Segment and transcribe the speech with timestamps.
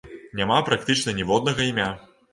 [0.39, 1.89] Няма практычна ніводнага імя.